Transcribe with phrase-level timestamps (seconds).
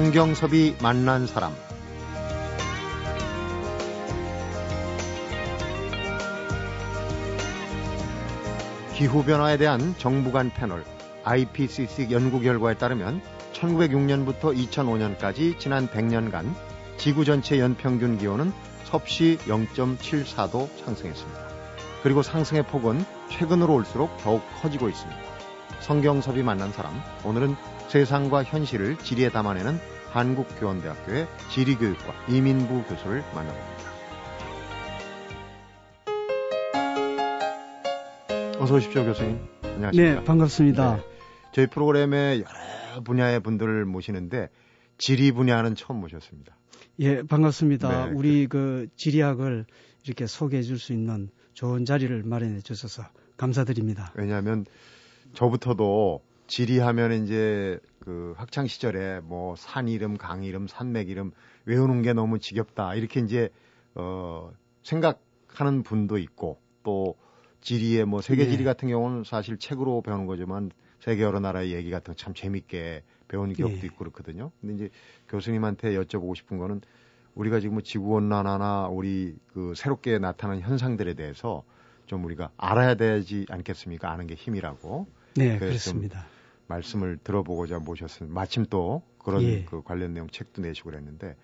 [0.00, 1.52] 성경섭이 만난 사람
[8.94, 10.84] 기후변화에 대한 정부 간 패널
[11.24, 13.20] IPCC 연구 결과에 따르면
[13.52, 16.54] 1906년부터 2005년까지 지난 100년간
[16.96, 18.54] 지구 전체 연평균 기온은
[18.84, 21.48] 섭씨 0.74도 상승했습니다.
[22.02, 25.20] 그리고 상승의 폭은 최근으로 올수록 더욱 커지고 있습니다.
[25.80, 27.54] 성경섭이 만난 사람, 오늘은
[27.90, 29.76] 세상과 현실을 지리에 담아내는
[30.12, 33.90] 한국교원대학교의 지리교육과 이민부 교수를 만나봅니다.
[38.60, 39.40] 어서 오십시오, 교수님.
[39.64, 40.20] 안녕하십니까.
[40.20, 40.96] 네, 반갑습니다.
[40.98, 41.02] 네,
[41.52, 44.50] 저희 프로그램에 여러 분야의 분들을 모시는데
[44.96, 46.56] 지리 분야는 처음 모셨습니다.
[47.00, 48.06] 예, 반갑습니다.
[48.06, 49.66] 네, 우리 그 지리학을
[50.04, 53.02] 이렇게 소개해 줄 수 있는 좋은 자리를 마련해 주셔서
[53.36, 54.12] 감사드립니다.
[54.14, 54.64] 왜냐하면
[55.34, 61.30] 저부터도 지리하면 이제 그 학창 시절에 뭐 산 이름, 강 이름, 산맥 이름
[61.64, 63.50] 외우는 게 너무 지겹다 이렇게 이제
[63.94, 64.50] 어
[64.82, 67.16] 생각하는 분도 있고 또
[67.60, 68.64] 지리의 뭐 세계 지리 예.
[68.64, 73.52] 같은 경우는 사실 책으로 배우는 거지만 세계 여러 나라의 얘기 같은 거 참 재밌게 배운
[73.52, 73.86] 기억도 예.
[73.86, 74.50] 있고 그렇거든요.
[74.60, 74.90] 근데 이제
[75.28, 76.80] 교수님한테 여쭤보고 싶은 거는
[77.36, 81.62] 우리가 지금 뭐 지구 온난화나 우리 그 새롭게 나타나는 현상들에 대해서
[82.06, 84.10] 좀 우리가 알아야 되지 않겠습니까?
[84.10, 85.06] 아는 게 힘이라고.
[85.36, 86.26] 네, 그렇습니다.
[86.70, 88.32] 말씀을 들어보고자 모셨습니다.
[88.32, 89.64] 마침 또 그런 예.
[89.64, 91.36] 그 관련 내용 책도 내시고 그랬는데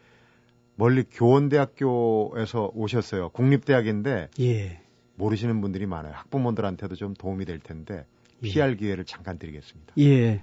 [0.76, 3.30] 멀리 교원대학교에서 오셨어요.
[3.30, 4.80] 국립대학인데 예.
[5.16, 6.14] 모르시는 분들이 많아요.
[6.14, 8.06] 학부모들한테도 좀 도움이 될 텐데
[8.42, 8.48] 예.
[8.48, 9.94] 피할 기회를 잠깐 드리겠습니다.
[9.98, 10.42] 예.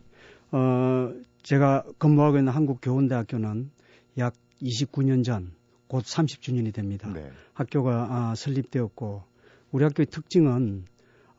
[0.52, 3.72] 어, 제가 근무하고 있는 한국교원대학교는
[4.18, 5.54] 약 29년 전,
[5.88, 7.12] 곧 30주년이 됩니다.
[7.14, 7.32] 네.
[7.54, 9.24] 학교가 아, 설립되었고,
[9.72, 10.86] 우리 학교의 특징은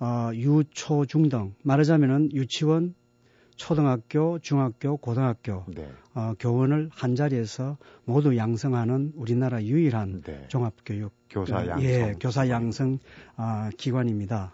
[0.01, 2.95] 어, 유초 중등 말하자면은 유치원,
[3.57, 5.89] 초등학교, 중학교, 고등학교 네.
[6.15, 10.47] 어, 교원을 한 자리에서 모두 양성하는 우리나라 유일한 네.
[10.48, 12.98] 종합교육 교사 어, 양성 예, 교사 양성
[13.37, 14.53] 어, 기관입니다.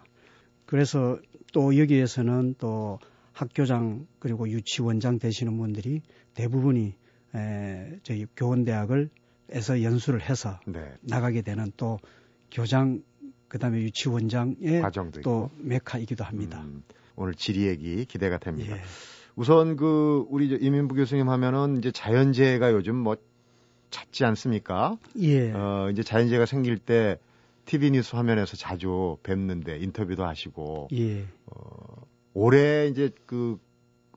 [0.65, 1.19] 그래서
[1.51, 2.99] 또 여기에서는 또
[3.33, 6.01] 학교장 그리고 유치원장 되시는 분들이
[6.33, 6.93] 대부분이
[7.35, 9.09] 에, 저희 교원대학을
[9.53, 10.93] 에서 연수를 해서 네.
[11.01, 11.99] 나가게 되는 또
[12.51, 13.03] 교장
[13.49, 14.81] 그다음에 유치원장의
[15.23, 16.61] 또 메카이기도 합니다.
[16.61, 16.83] 음.
[17.15, 18.75] 오늘 지리 얘기 기대가 됩니다.
[18.75, 18.81] 예.
[19.35, 23.15] 우선 그 우리 이민부 교수님 하면은 이제 자연재해가 요즘 뭐
[23.89, 24.97] 잦지 않습니까?
[25.19, 25.51] 예.
[25.51, 27.17] 어 이제 자연재해가 생길 때
[27.65, 31.25] TV 뉴스 화면에서 자주 뵙는데 인터뷰도 하시고 예.
[31.45, 33.57] 어 올해 이제 그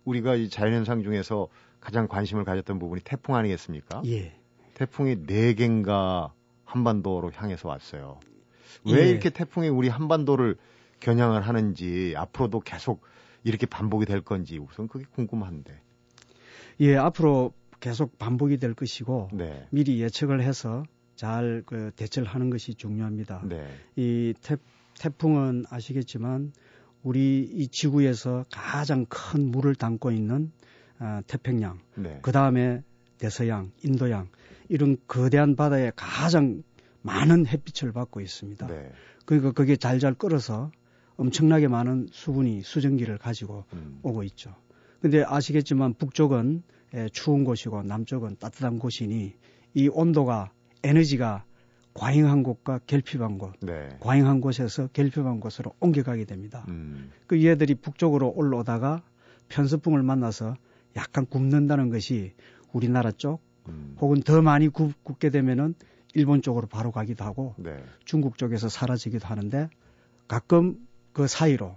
[0.05, 1.49] 우리가 이 자연현상 중에서
[1.81, 4.03] 가장 관심을 가졌던 부분이 태풍 아니겠습니까?
[4.07, 4.33] 예.
[4.75, 6.33] 태풍이 네 개인가
[6.65, 8.19] 한반도로 향해서 왔어요.
[8.87, 9.11] 왜 예.
[9.11, 10.57] 이렇게 태풍이 우리 한반도를
[11.01, 13.03] 겨냥을 하는지 앞으로도 계속
[13.43, 15.81] 이렇게 반복이 될 건지 우선 그게 궁금한데.
[16.81, 19.67] 예, 앞으로 계속 반복이 될 것이고 네.
[19.71, 20.85] 미리 예측을 해서
[21.17, 23.43] 잘 그 대처를 하는 것이 중요합니다.
[23.45, 23.67] 네.
[23.97, 24.57] 이 태,
[24.99, 26.53] 태풍은 아시겠지만
[27.03, 30.51] 우리 이 지구에서 가장 큰 물을 담고 있는
[30.99, 32.19] 어, 태평양, 네.
[32.23, 32.83] 그 다음에
[33.19, 34.29] 대서양, 인도양
[34.69, 36.63] 이런 거대한 바다에 가장
[37.03, 38.67] 많은 햇빛을 받고 있습니다.
[38.67, 38.91] 네.
[39.27, 40.71] 그러니까 그게 잘잘 끓어서
[41.17, 44.01] 엄청나게 많은 수분이 수증기를 가지고 음.
[44.03, 44.55] 오고 있죠.
[45.01, 46.63] 근데 아시겠지만 북쪽은
[46.95, 49.35] 예, 추운 곳이고 남쪽은 따뜻한 곳이니
[49.75, 51.45] 이 온도가 에너지가
[51.95, 53.89] 과잉한 곳과 결핍한 곳, 네.
[54.01, 56.65] 과잉한 곳에서 결핍한 곳으로 옮겨가게 됩니다.
[56.69, 57.11] 음.
[57.27, 59.03] 그 얘들이 북쪽으로 올라오다가
[59.49, 60.57] 편서풍을 만나서
[60.97, 62.33] 약간 굽는다는 것이
[62.73, 63.97] 우리나라 쪽 음.
[64.01, 65.75] 혹은 더 많이 굽, 게 되면은
[66.15, 67.77] 일본 쪽으로 바로 가기도 하고 네.
[68.05, 69.69] 중국 쪽에서 사라지기도 하는데
[70.29, 70.79] 가끔
[71.15, 71.75] 그 사이로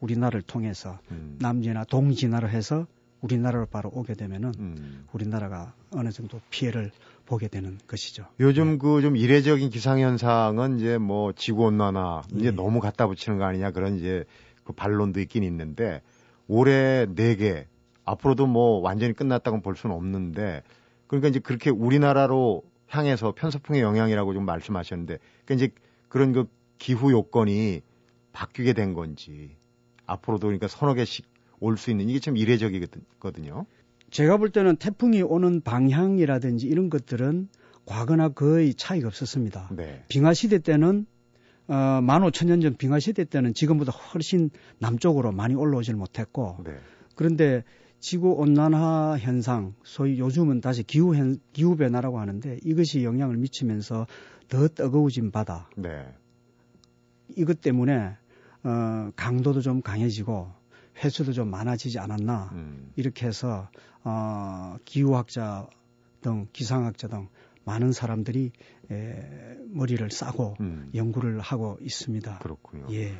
[0.00, 1.36] 우리나라를 통해서 음.
[1.40, 2.86] 남진화 동진화를 해서
[3.20, 5.06] 우리나라로 바로 오게 되면은 음.
[5.12, 6.90] 우리나라가 어느 정도 피해를
[7.24, 8.24] 보게 되는 것이죠.
[8.40, 8.78] 요즘 네.
[8.78, 12.56] 그좀 이례적인 기상 현상은 이제 뭐 지구 온난화 이제 네.
[12.56, 14.24] 너무 갖다 붙이는 거 아니냐 그런 이제
[14.64, 16.02] 그 반론도 있긴 있는데
[16.48, 17.66] 올해 4개
[18.04, 20.62] 앞으로도 뭐 완전히 끝났다고 볼 수는 없는데
[21.06, 25.74] 그러니까 이제 그렇게 우리나라로 향해서 편서풍의 영향이라고 좀 말씀하셨는데 그러니까 이제
[26.08, 26.48] 그런 그
[26.78, 27.82] 기후 요건이
[28.32, 29.56] 바뀌게 된 건지
[30.06, 31.26] 앞으로도 그러니까 서너 개씩
[31.60, 33.66] 올 수 있는 이게 좀 이례적이거든요.
[34.10, 37.48] 제가 볼 때는 태풍이 오는 방향이라든지 이런 것들은
[37.86, 39.70] 과거나 거의 차이가 없었습니다.
[39.76, 40.04] 네.
[40.08, 41.06] 빙하 시대 때는
[41.68, 46.72] 어, 15,000년 전 빙하 시대 때는 지금보다 훨씬 남쪽으로 많이 올라오질 못했고 네.
[47.14, 47.62] 그런데
[48.00, 54.08] 지구 온난화 현상, 소위 요즘은 다시 기후 현, 기후 변화라고 하는데 이것이 영향을 미치면서
[54.48, 55.70] 더 뜨거워진 바다.
[55.76, 56.12] 네.
[57.36, 58.16] 이것 때문에
[58.64, 60.50] 어, 강도도 좀 강해지고
[61.02, 62.92] 횟수도 좀 많아지지 않았나 음.
[62.96, 63.68] 이렇게 해서
[64.04, 65.68] 어, 기후학자
[66.20, 67.28] 등 기상학자 등
[67.64, 68.52] 많은 사람들이
[68.90, 70.90] 에, 머리를 싸고 음.
[70.94, 72.38] 연구를 하고 있습니다.
[72.38, 72.86] 그렇군요.
[72.90, 73.14] 예.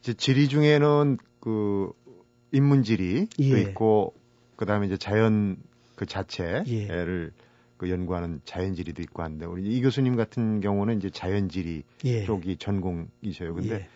[0.00, 1.92] 이제 지리 중에는 그
[2.52, 3.60] 인문지리 예.
[3.62, 4.14] 있고
[4.56, 5.56] 그다음에 이제 자연
[5.94, 7.44] 그 자체를 예.
[7.76, 12.24] 그 연구하는 자연지리도 있고 한데 우리 이 교수님 같은 경우는 이제 자연지리 예.
[12.24, 13.54] 쪽이 전공이셔요.
[13.54, 13.88] 근데 예.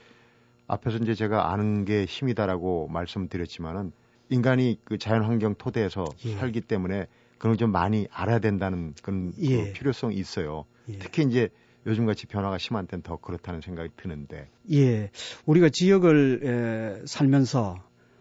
[0.66, 3.93] 앞에서 이제 제가 아는 게 힘이다라고 말씀드렸지만은
[4.31, 6.37] 인간이 그 자연 환경 토대에서 예.
[6.37, 7.06] 살기 때문에
[7.38, 9.64] 그런 좀 많이 알아야 된다는 그런 그 예.
[9.66, 10.64] 그 필요성이 있어요.
[10.88, 10.99] 예.
[10.99, 11.50] 특히 이제
[11.87, 14.49] 요즘같이 변화가 심한 때는 더 그렇다는 생각이 드는데.
[14.72, 15.11] 예.
[15.44, 17.76] 우리가 지역을 에, 살면서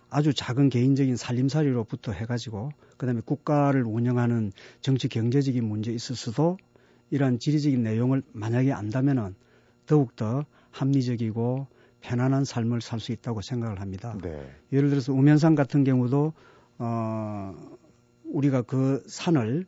[0.10, 4.51] 아주 작은 개인적인 살림살이로부터 해가지고 그다음에 국가를 운영하는
[4.81, 6.57] 정치 경제적인 문제 있을 수도
[7.10, 9.36] 이러한 지리적인 내용을 만약에 안다면은
[9.86, 11.68] 더욱더 합리적이고
[12.03, 14.15] 편안한 삶을 살 수 있다고 생각을 합니다.
[14.21, 14.50] 네.
[14.71, 16.33] 예를 들어서 우면산 같은 경우도
[16.77, 17.55] 어
[18.25, 19.65] 우리가 그 산을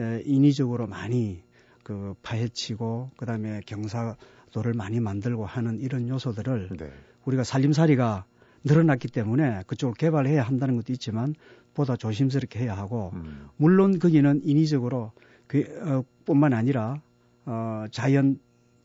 [0.00, 1.42] 에, 인위적으로 많이
[1.82, 6.90] 그 파헤치고 그다음에 경사도를 많이 만들고 하는 이런 요소들을 네.
[7.26, 8.24] 우리가 살림살이가
[8.64, 11.34] 늘어났기 때문에 그쪽을 개발해야 한다는 것도 있지만
[11.74, 13.48] 보다 조심스럽게 해야 하고 음.
[13.56, 15.12] 물론 거기는 인위적으로
[15.46, 17.00] 그, 어, 뿐만 아니라
[17.44, 18.38] 어, 자연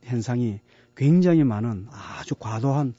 [0.03, 0.59] 현상이
[0.99, 2.93] 굉장히 많은 아주 과도한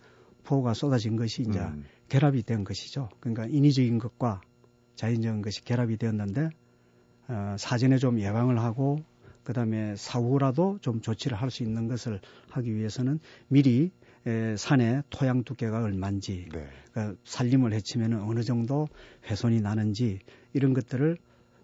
[0.45, 1.85] 폭우가 쏟아진 것이 이제 음.
[2.09, 3.11] 결합이 된 것이죠.
[3.21, 4.41] 그러니까 인위적인 것과
[4.95, 6.49] 자연적인 것이 결합이 되었는데
[7.29, 9.01] 어, 사전에 좀 예방을 하고
[9.45, 13.91] 그다음에 사후라도 좀 조치를 할 수 있는 것을 하기 위해서는 미리
[14.27, 16.69] 에, 산의 토양 두께가 얼마인지 네.
[16.93, 18.89] 그러니까 산림을 해치면 어느 정도
[19.29, 20.21] 훼손이 나는지
[20.55, 21.19] 이런 것들을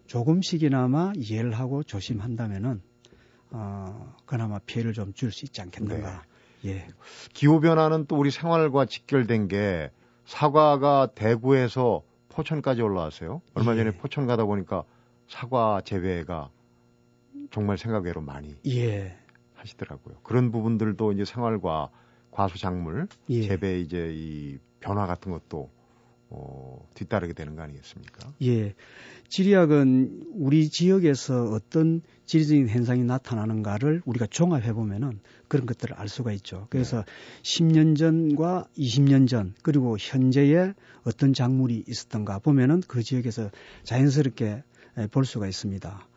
[0.06, 2.82] 조금씩이나마 이해를 하고 조심한다면은
[3.50, 6.24] 어, 그나마 피해를 좀 줄 수 있지 않겠는가.
[6.62, 6.70] 네.
[6.70, 6.88] 예.
[7.32, 9.90] 기후 변화는 또 우리 생활과 직결된 게
[10.24, 13.40] 사과가 대구에서 포천까지 올라왔어요.
[13.54, 13.96] 얼마 전에 예.
[13.96, 14.84] 포천 가다 보니까
[15.28, 16.50] 사과 재배가
[17.50, 19.16] 정말 생각외로 많이 예.
[19.54, 20.16] 하시더라고요.
[20.22, 21.90] 그런 부분들도 이제 생활과
[22.30, 23.42] 과수작물 예.
[23.42, 25.70] 재배 이제 이 변화 같은 것도
[26.28, 28.28] 어, 뒤따르게 되는 거 아니겠습니까?
[28.42, 28.74] 예.
[29.28, 36.66] 지리학은 우리 지역에서 어떤 지리적인 현상이 나타나는가를 우리가 종합해 보면은 그런 것들을 알 수가 있죠.
[36.70, 37.04] 그래서 네.
[37.42, 40.74] 10년 전과 20년 전 그리고 현재에
[41.04, 43.50] 어떤 작물이 있었던가 보면은 그 지역에서
[43.84, 44.64] 자연스럽게
[45.12, 46.08] 볼 수가 있습니다.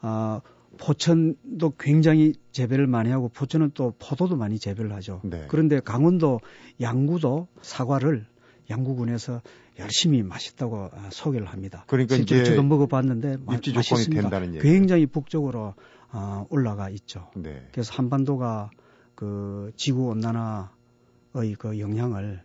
[0.00, 0.40] 아,
[0.78, 5.20] 포천도 굉장히 재배를 많이 하고 포천은 또 포도도 많이 재배를 하죠.
[5.24, 5.46] 네.
[5.48, 6.40] 그런데 강원도
[6.80, 8.26] 양구도 사과를
[8.70, 9.40] 양구군에서
[9.78, 11.84] 열심히 맛있다고 아, 소개를 합니다.
[11.86, 14.22] 그러니까 이제 저도 먹어봤는데 입지 조건이 맛있습니다.
[14.22, 14.62] 된다는 얘기.
[14.62, 15.74] 굉장히 북쪽으로
[16.10, 17.30] 어, 올라가 있죠.
[17.34, 17.66] 네.
[17.72, 18.70] 그래서 한반도가
[19.14, 22.42] 그 지구 온난화의 그 영향을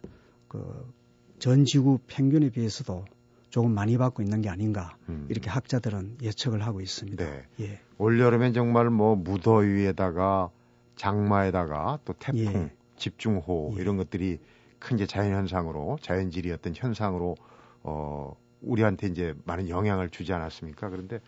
[0.47, 1.03] 그
[1.43, 3.03] 전 지구 평균에 비해서도
[3.49, 5.25] 조금 많이 받고 있는 게 아닌가 음.
[5.29, 7.21] 이렇게 학자들은 예측을 하고 있습니다.
[7.21, 7.43] 네.
[7.59, 7.79] 예.
[7.97, 10.51] 올 여름엔 정말 뭐 무더위에다가
[10.95, 12.71] 장마에다가 또 태풍, 예.
[12.95, 13.81] 집중호 예.
[13.81, 14.39] 이런 것들이
[14.83, 17.35] 큰 이제 자연 현상으로 자연질이 어떤 현상으로
[17.83, 20.89] 어 우리한테 이제 많은 영향을 주지 않았습니까?
[20.89, 21.19] 그런데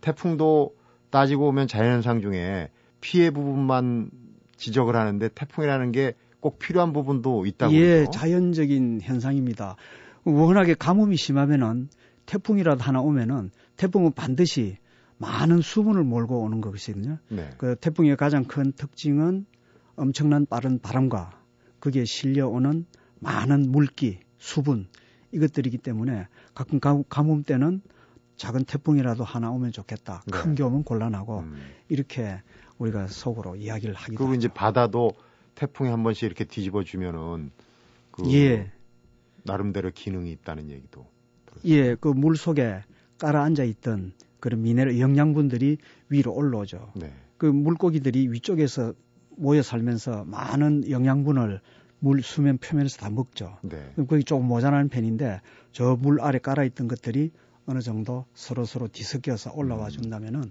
[0.00, 0.74] 태풍도
[1.10, 2.70] 따지고 보면 자연 현상 중에
[3.00, 4.10] 피해 부분만
[4.56, 8.10] 지적을 하는데 태풍이라는 게 꼭 필요한 부분도 있다고 예, 그러죠?
[8.10, 9.76] 자연적인 현상입니다.
[10.24, 11.88] 워낙에 가뭄이 심하면은
[12.26, 14.76] 태풍이라도 하나 오면은 태풍은 반드시
[15.18, 17.18] 많은 수분을 몰고 오는 것이거든요.
[17.28, 17.50] 네.
[17.58, 19.44] 그 태풍의 가장 큰 특징은
[19.96, 21.38] 엄청난 빠른 바람과
[21.78, 22.86] 그게 실려오는
[23.20, 24.86] 많은 물기, 수분
[25.32, 27.82] 이것들이기 때문에 가끔 가뭄 때는
[28.36, 30.22] 작은 태풍이라도 하나 오면 좋겠다.
[30.26, 30.30] 네.
[30.32, 31.60] 큰게 오면 곤란하고 음.
[31.88, 32.40] 이렇게
[32.78, 34.38] 우리가 속으로 이야기를 하기도 그리고 하죠.
[34.38, 35.12] 이제 바다도
[35.54, 37.50] 태풍이 한 번씩 이렇게 뒤집어 주면은
[38.10, 38.72] 그 예.
[39.44, 41.06] 나름대로 기능이 있다는 얘기도.
[41.46, 41.70] 들었어요.
[41.72, 42.82] 예, 그 물 속에
[43.18, 45.76] 깔아앉아 있던 그런 미네랄 영양분들이
[46.08, 46.92] 위로 올라오죠.
[46.96, 47.12] 네.
[47.36, 48.94] 그 물고기들이 위쪽에서
[49.36, 51.60] 모여 살면서 많은 영양분을
[52.00, 53.58] 물 수면 표면에서 다 먹죠.
[53.62, 53.90] 네.
[53.94, 55.40] 그럼 거기 조금 모자라는 편인데
[55.72, 57.30] 저 물 아래 깔아 있던 것들이
[57.66, 59.90] 어느 정도 서로 서로 뒤섞여서 올라와 음.
[59.90, 60.50] 준다면은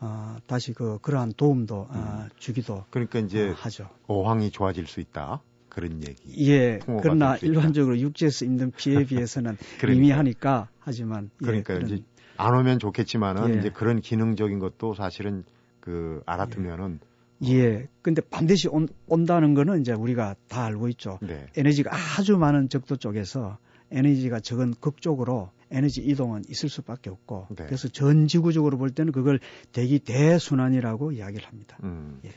[0.00, 3.88] 어, 다시 그 그러한 도움도 어, 주기도 그러니까 이제 어, 하죠.
[4.06, 5.40] 어황이 좋아질 수 있다.
[5.68, 6.48] 그런 얘기.
[6.50, 6.78] 예.
[7.02, 9.86] 그러나 일반적으로 육지에서 있는 피해에 비해서는 그러니까.
[10.00, 12.02] 미미하니까 하지만 예, 그러니까 그런, 이제
[12.36, 13.58] 안 오면 좋겠지만은 예.
[13.58, 15.44] 이제 그런 기능적인 것도 사실은
[15.80, 17.13] 그 알아두면은 예.
[17.44, 17.88] 예.
[18.02, 21.18] 근데 반드시 온, 온다는 거는 이제 우리가 다 알고 있죠.
[21.22, 21.46] 네.
[21.56, 23.58] 에너지가 아주 많은 적도 쪽에서
[23.90, 27.66] 에너지가 적은 극 쪽으로 에너지 이동은 있을 수밖에 없고 네.
[27.66, 29.40] 그래서 전 지구적으로 볼 때는 그걸
[29.72, 31.76] 대기 대순환이라고 이야기를 합니다.
[31.82, 32.20] 음.
[32.24, 32.30] 예.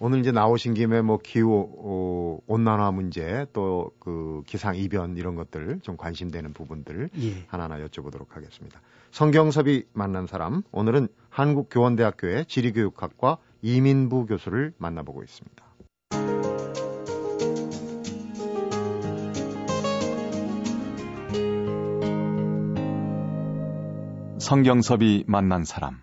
[0.00, 5.80] 오늘 이제 나오신 김에 뭐 기후 어, 온난화 문제 또 그 기상 이변 이런 것들
[5.80, 7.44] 좀 관심되는 부분들 예.
[7.46, 8.82] 하나하나 여쭤보도록 하겠습니다.
[9.12, 15.64] 성경섭이 만난 사람 오늘은 한국교원대학교의 지리교육학과 이민부 교수를 만나보고 있습니다.
[24.38, 26.02] 성경섭이 만난 사람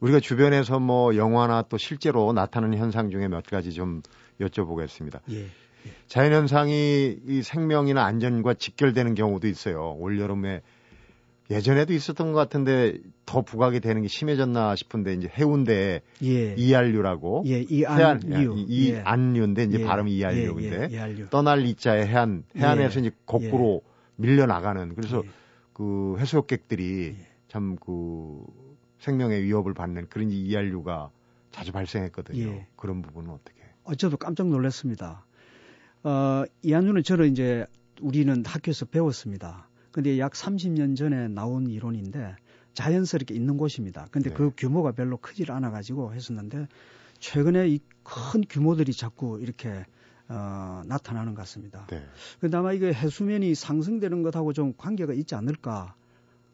[0.00, 4.02] 우리가 주변에서 뭐 영화나 또 실제로 나타나는 현상 중에 몇 가지 좀
[4.40, 5.20] 여쭤보겠습니다.
[5.30, 5.48] 예, 예.
[6.08, 9.92] 자연현상이 이 생명이나 안전과 직결되는 경우도 있어요.
[10.00, 10.62] 올 여름에
[11.50, 16.54] 예전에도 있었던 것 같은데 더 부각이 되는 게 심해졌나 싶은데 이제 해운대 예.
[16.54, 19.66] 이알류라고 예, 이안류 이안류인데 예.
[19.66, 19.84] 이제 예.
[19.84, 23.82] 발음이 이알류인데 예, 예, 떠날 이자에 해안 해안에서 이제 거꾸로
[24.16, 25.22] 밀려 나가는 그래서
[25.72, 27.16] 그 해수욕객들이
[27.48, 28.44] 참 그
[29.04, 31.10] 생명의 위협을 받는 그런 이알류가
[31.50, 32.64] 자주 발생했거든요.
[32.76, 33.60] 그런 부분은 어떻게?
[33.84, 35.26] 어, 저도 깜짝 놀랐습니다.
[36.02, 37.66] 어, 이안류는 저는 이제
[38.00, 39.68] 우리는 학교에서 배웠습니다.
[39.94, 42.34] 근데 약 30년 전에 나온 이론인데
[42.74, 44.08] 자연스럽게 있는 곳입니다.
[44.10, 44.36] 근데 네.
[44.36, 46.66] 그 규모가 별로 크질 않아 가지고 했었는데
[47.20, 49.84] 최근에 이 큰 규모들이 자꾸 이렇게
[50.28, 51.86] 어, 나타나는 것 같습니다.
[51.90, 52.02] 네.
[52.38, 55.94] 근데 아마 이게 해수면이 상승되는 것하고 좀 관계가 있지 않을까.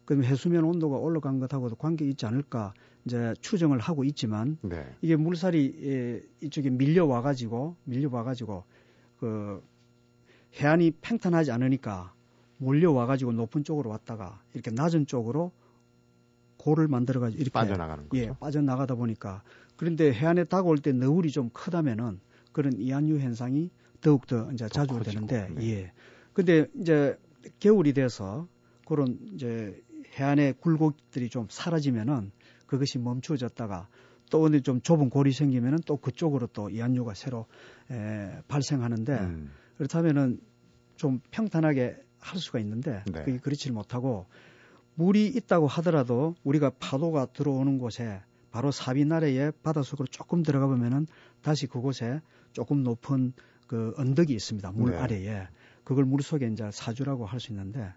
[0.05, 2.73] 그럼 해수면 온도가 올라간 것하고도 관계 있지 않을까
[3.05, 4.85] 이제 추정을 하고 있지만 네.
[5.01, 8.63] 이게 물살이 예, 이쪽에 밀려 와 가지고 밀려 와 가지고
[9.19, 9.63] 그
[10.55, 12.13] 해안이 팽탄하지 않으니까
[12.61, 15.51] 몰려와 가지고 높은 쪽으로 왔다가 이렇게 낮은 쪽으로
[16.57, 18.21] 고를 만들어 가지고 이렇게 빠져나가는 거죠.
[18.21, 19.41] 예, 빠져나가다 보니까
[19.75, 22.19] 그런데 해안에 다가올 때 너울이 좀 크다면은
[22.51, 25.69] 그런 이한유 현상이 더욱 더 이제 자주 커지고, 되는데 네.
[25.69, 25.91] 예.
[26.33, 27.17] 근데 이제
[27.59, 28.47] 겨울이 돼서
[28.85, 29.81] 그런 이제
[30.19, 32.31] 해안의 굴곡들이 좀 사라지면은
[32.67, 33.87] 그것이 멈추어졌다가
[34.29, 37.47] 또 어디 좀 좁은 골이 생기면은 또 그쪽으로 또 이한유가 새로
[37.89, 39.51] 에, 발생하는데 음.
[39.77, 40.39] 그렇다면은
[40.95, 43.23] 좀 평탄하게 할 수가 있는데 네.
[43.23, 44.27] 그게 그렇지 못하고
[44.95, 48.71] 물이 있다고 하더라도 우리가 파도가 들어오는 곳에 바로
[49.11, 51.07] 아래에 바닷속으로 조금 들어가 보면은
[51.41, 52.21] 다시 그곳에
[52.53, 53.33] 조금 높은
[53.67, 54.71] 그 언덕이 있습니다.
[54.73, 54.97] 물 네.
[54.97, 55.47] 아래에
[55.83, 57.93] 그걸 물 속에 이제 사주라고 할 수 있는데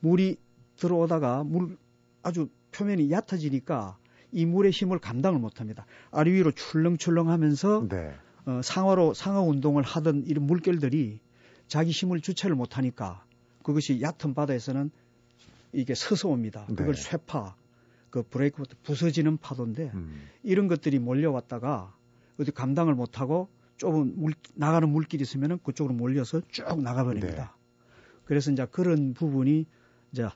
[0.00, 0.36] 물이
[0.76, 1.76] 들어오다가 물
[2.22, 3.98] 아주 표면이 얕아지니까
[4.32, 5.84] 이 물의 힘을 감당을 못합니다.
[6.10, 8.14] 아래 위로 출렁출렁하면서 네.
[8.46, 11.20] 어, 상하로 상하 운동을 하던 이런 물결들이
[11.68, 13.24] 자기 힘을 주체를 못하니까
[13.62, 14.90] 그것이 얕은 바다에서는
[15.72, 16.66] 이게 서서 옵니다.
[16.68, 16.74] 네.
[16.74, 17.54] 그걸 쇠파,
[18.10, 20.28] 그 브레이크부터 부서지는 파도인데 음.
[20.42, 21.94] 이런 것들이 몰려왔다가
[22.38, 27.54] 어디 감당을 못하고 좁은 물 나가는 물길이 있으면은 그쪽으로 몰려서 쭉 나가버립니다.
[27.56, 27.62] 네.
[28.24, 29.66] 그래서 이제 그런 부분이
[30.12, 30.28] 이제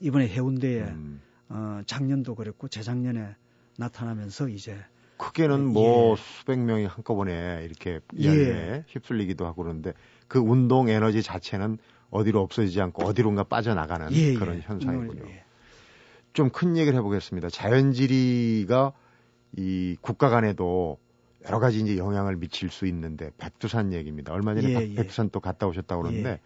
[0.00, 1.20] 이번에 해운대에 음.
[1.48, 3.36] 어, 작년도 그랬고 재작년에
[3.78, 4.76] 나타나면서 이제
[5.18, 6.16] 크게는 뭐 예.
[6.16, 8.84] 수백 명이 한꺼번에 이렇게 예.
[8.88, 9.92] 휩쓸리기도 하고 그러는데
[10.26, 11.78] 그 운동 에너지 자체는
[12.12, 14.34] 어디로 없어지지 않고 어디론가 빠져나가는 예, 예.
[14.34, 14.60] 그런 예.
[14.60, 15.24] 현상이군요.
[16.34, 17.48] 좀큰 얘기를 해보겠습니다.
[17.48, 18.92] 자연지리가
[19.56, 20.98] 이 국가 간에도
[21.46, 24.32] 여러 가지 이제 영향을 미칠 수 있는데 백두산 얘기입니다.
[24.32, 24.94] 얼마 전에 예, 예.
[24.94, 26.40] 백두산 또 갔다 오셨다고 그러는데 예.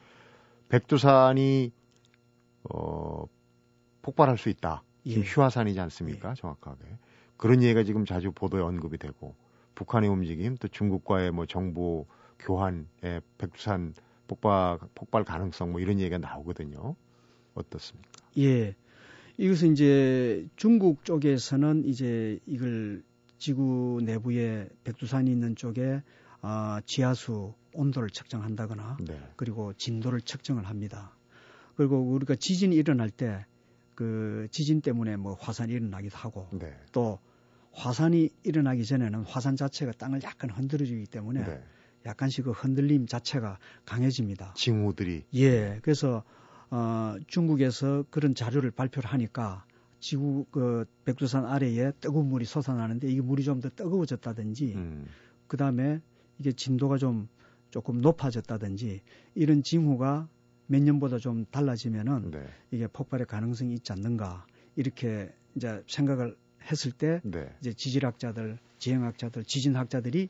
[0.69, 1.73] 백두산이
[2.71, 3.25] 어
[4.03, 4.83] 폭발할 수 있다.
[5.05, 6.35] 지금 휴화산이지 않습니까?
[6.35, 6.85] 정확하게.
[7.37, 9.35] 그런 얘기가 지금 자주 보도에 언급이 되고
[9.75, 12.07] 북한의 움직임 또 중국과의 뭐 정보
[12.39, 13.95] 교환에 백두산
[14.27, 16.97] 폭발 폭발 가능성 뭐 이런 얘기가 나오거든요.
[17.55, 18.11] 어떻습니까?
[18.39, 18.75] 예.
[19.39, 23.03] 이것은 이제 중국 쪽에서는 이제 이걸
[23.39, 26.03] 지구 내부에 백두산이 있는 쪽에
[26.41, 29.21] 아, 지하수 온도를 측정한다거나 네.
[29.37, 31.15] 그리고 진도를 측정을 합니다.
[31.77, 33.45] 그리고 우리가 지진이 일어날 때
[33.97, 36.79] 그 지진 때문에 뭐 화산이 일어나기도 하고 네.
[36.93, 37.19] 또
[37.73, 41.65] 화산이 일어나기 전에는 화산 자체가 땅을 약간 흔들어주기 때문에 네.
[42.07, 44.55] 약간씩 그 흔들림 자체가 강해집니다.
[44.57, 45.25] 징후들이.
[45.35, 45.79] 예.
[45.83, 46.23] 그래서
[46.71, 49.65] 어, 중국에서 그런 자료를 발표를 하니까
[50.01, 55.07] 지구 그 백두산 아래에 뜨거운 물이 솟아나는데 이게 물이 좀 더 뜨거워졌다든지 음.
[55.49, 56.01] 그다음에
[56.39, 57.29] 이게 진도가 좀
[57.71, 59.01] 조금 높아졌다든지
[59.35, 60.29] 이런 징후가
[60.67, 62.47] 몇 년보다 좀 달라지면은 네.
[62.71, 66.37] 이게 폭발의 가능성이 있지 않는가 이렇게 이제 생각을
[66.71, 67.49] 했을 때 네.
[67.61, 70.29] 이제 지질학자들, 지형학자들, 지진학자들이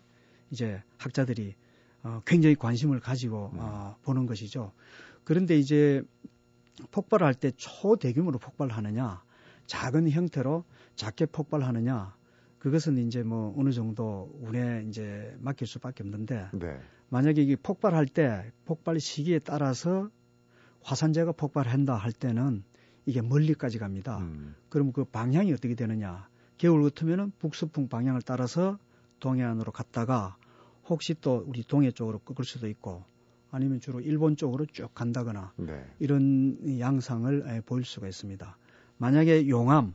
[0.50, 1.54] 이제 학자들이
[2.07, 3.61] 어, 굉장히 관심을 가지고 네.
[3.61, 4.73] 어, 보는 것이죠.
[5.25, 6.05] 그런데 이제
[6.93, 9.25] 폭발할 때 초대규모로 폭발하느냐,
[9.67, 12.15] 작은 형태로 작게 폭발하느냐,
[12.61, 16.79] 그것은 이제 뭐 어느 정도 운에 이제 맡길 수밖에 없는데 네.
[17.09, 20.09] 만약에 이게 폭발할 때 폭발 시기에 따라서
[20.83, 22.63] 화산재가 폭발한다 할 때는
[23.05, 24.19] 이게 멀리까지 갑니다.
[24.19, 24.55] 음.
[24.69, 26.29] 그럼 그 방향이 어떻게 되느냐?
[26.57, 28.79] 겨울 같으면은 북서풍 방향을 따라서
[29.19, 30.37] 동해안으로 갔다가
[30.88, 33.05] 혹시 또 우리 동해 쪽으로 꺾을 수도 있고
[33.50, 35.85] 아니면 주로 일본 쪽으로 쭉 간다거나 네.
[35.99, 38.57] 이런 양상을 보일 수가 있습니다.
[38.99, 39.95] 만약에 용암,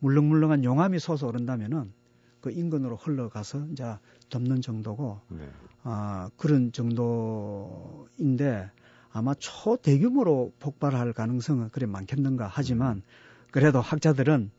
[0.00, 1.92] 물렁물렁한 용암이 솟아오른다면은
[2.40, 3.84] 그 인근으로 흘러가서 이제
[4.30, 5.48] 덮는 정도고 네.
[5.82, 8.70] 아, 그런 정도인데
[9.12, 13.02] 아마 초대규모로 폭발할 가능성은 그래 많겠는가 하지만 음.
[13.50, 14.50] 그래도 학자들은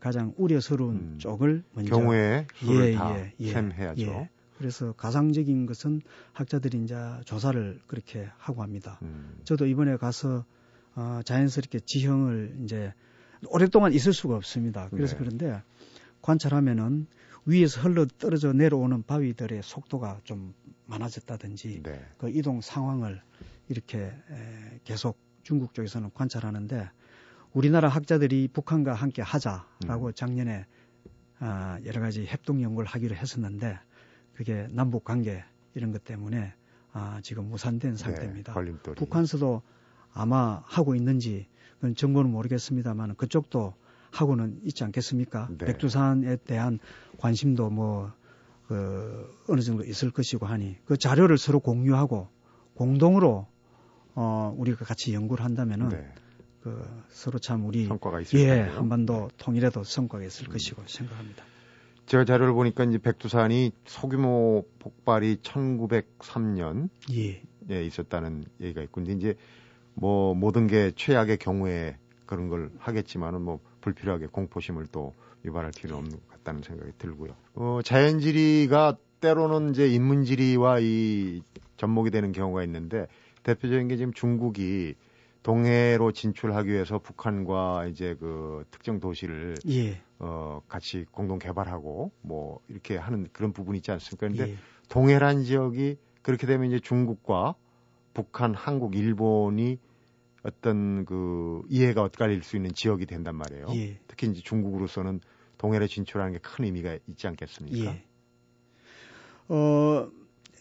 [0.00, 1.14] 가장 우려스러운 음.
[1.18, 4.02] 쪽을 먼저 경우에 수를 예, 다 예, 예, 셈해야죠.
[4.02, 4.30] 예.
[4.56, 6.00] 그래서 가상적인 것은
[6.32, 6.94] 학자들이 이제
[7.24, 8.98] 조사를 그렇게 하고 합니다.
[9.02, 9.38] 음.
[9.44, 10.44] 저도 이번에 가서
[10.94, 12.92] 어, 자연스럽게 지형을 이제
[13.48, 14.88] 오랫동안 있을 수가 없습니다.
[14.90, 15.18] 그래서 네.
[15.18, 15.62] 그런데
[16.22, 17.06] 관찰하면은
[17.46, 20.54] 위에서 흘러 떨어져 내려오는 바위들의 속도가 좀
[20.86, 22.06] 많아졌다든지 네.
[22.16, 23.20] 그 이동 상황을
[23.68, 26.90] 이렇게 에, 계속 중국 쪽에서는 관찰하는데
[27.52, 30.12] 우리나라 학자들이 북한과 함께 하자라고 음.
[30.14, 30.66] 작년에
[31.38, 33.78] 아, 여러 가지 협동 연구를 하기로 했었는데
[34.34, 36.52] 그게 남북 관계 이런 것 때문에
[36.92, 38.54] 아, 지금 무산된 네, 상태입니다.
[38.54, 39.62] 네, 북한서도
[40.12, 43.74] 아마 하고 있는지 그건 정보는 모르겠습니다만 그쪽도
[44.12, 45.48] 하고는 있지 않겠습니까?
[45.58, 45.66] 네.
[45.66, 46.78] 백두산에 대한
[47.18, 48.12] 관심도 뭐,
[48.68, 52.28] 그, 어느 정도 있을 것이고 하니 그 자료를 서로 공유하고
[52.74, 53.46] 공동으로
[54.14, 56.14] 어, 우리가 같이 연구를 한다면은 네.
[56.60, 60.52] 그 서로 참 우리 성과가 있을 예, 한반도 통일에도 성과가 있을 음.
[60.52, 61.44] 것이고 생각합니다.
[62.06, 67.42] 제가 자료를 보니까 이제 백두산이 소규모 폭발이 1903년 예.
[67.70, 69.34] 예 있었다는 얘기가 있고 근데 이제
[69.94, 71.96] 뭐 모든 게 최악의 경우에
[72.26, 77.34] 그런 걸 하겠지만은 뭐 불필요하게 공포심을 또 유발할 필요는 없는 것 같다는 생각이 들고요.
[77.54, 81.42] 어, 자연지리가 때로는 이제 인문지리와 이
[81.76, 83.06] 접목이 되는 경우가 있는데
[83.42, 84.94] 대표적인 게 지금 중국이
[85.44, 90.00] 동해로 진출하기 위해서 북한과 이제 그 특정 도시를 예.
[90.18, 94.26] 어 같이 공동 개발하고 뭐 이렇게 하는 그런 부분이 있지 않습니까?
[94.26, 94.56] 그런데 예.
[94.88, 97.54] 동해란 지역이 그렇게 되면 이제 중국과
[98.14, 99.78] 북한, 한국, 일본이
[100.42, 103.66] 어떤 그 이해가 엇갈릴 수 있는 지역이 된단 말이에요.
[103.74, 103.98] 예.
[104.06, 105.20] 특히 이제 중국으로서는
[105.58, 107.92] 동해로 진출하는 게 큰 의미가 있지 않겠습니까?
[107.92, 108.04] 예.
[109.48, 110.08] 어,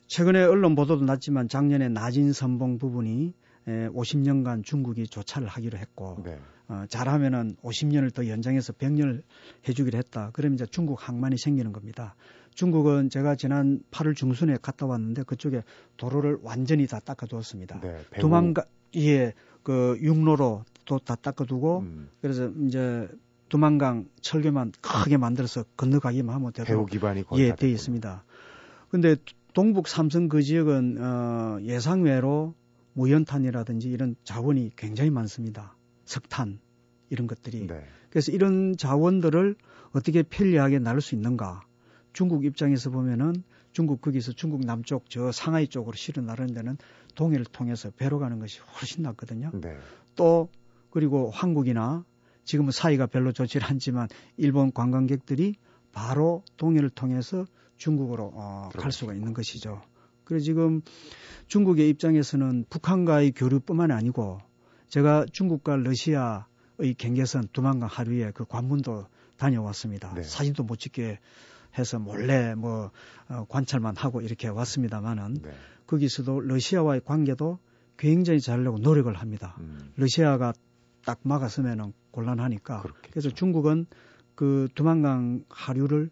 [0.07, 3.33] 최근에 언론 보도도 났지만 작년에 나진 선봉 부분이
[3.67, 6.39] 에, 50년간 중국이 조차를 하기로 했고 네.
[6.67, 9.23] 어, 잘하면은 50년을 더 연장해서 100년을
[9.67, 10.31] 해주기로 했다.
[10.33, 12.15] 그러면 이제 중국 항만이 생기는 겁니다.
[12.55, 15.63] 중국은 제가 지난 8월 중순에 갔다 왔는데 그쪽에
[15.97, 17.79] 도로를 완전히 다 닦아두었습니다.
[17.81, 22.09] 네, 도망가 예, 그 육로로 또 다 닦아두고 음.
[22.21, 23.07] 그래서 이제
[23.49, 28.23] 두만강 철교만 크게 만들어서 건너가기만 하면 되도록 배후 기반이 예, 돼 있습니다.
[28.89, 29.15] 근데
[29.53, 32.55] 동북 삼성 그 지역은 어, 예상외로
[32.93, 35.75] 무연탄이라든지 이런 자원이 굉장히 많습니다.
[36.05, 36.59] 석탄
[37.09, 37.67] 이런 것들이.
[37.67, 37.83] 네.
[38.09, 39.55] 그래서 이런 자원들을
[39.91, 41.63] 어떻게 편리하게 나눌 수 있는가?
[42.13, 46.77] 중국 입장에서 보면은 중국 거기서 중국 남쪽 저 상하이 쪽으로 실어 나르는 데는
[47.15, 49.51] 동해를 통해서 배로 가는 것이 훨씬 낫거든요.
[49.53, 49.77] 네.
[50.15, 50.49] 또
[50.91, 52.05] 그리고 한국이나
[52.45, 55.55] 지금은 사이가 별로 좋지 않지만 일본 관광객들이
[55.91, 57.45] 바로 동해를 통해서
[57.77, 59.81] 중국으로 어, 갈 수가 있는 것이죠.
[60.23, 60.81] 그래서 지금
[61.47, 64.39] 중국의 입장에서는 북한과의 교류뿐만 아니고
[64.87, 69.07] 제가 중국과 러시아의 경계선 두만강 하류에 그 관문도
[69.37, 70.13] 다녀왔습니다.
[70.13, 70.23] 네.
[70.23, 71.19] 사진도 못 찍게
[71.77, 72.91] 해서 몰래 뭐
[73.27, 75.51] 어, 관찰만 하고 이렇게 왔습니다만은 네.
[75.87, 77.59] 거기서도 러시아와의 관계도
[77.97, 79.55] 굉장히 잘하려고 노력을 합니다.
[79.59, 79.91] 음.
[79.95, 80.53] 러시아가
[81.05, 82.81] 딱 막았으면은 곤란하니까.
[82.81, 83.09] 그렇겠죠.
[83.11, 83.85] 그래서 중국은
[84.35, 86.09] 그 두만강 하류를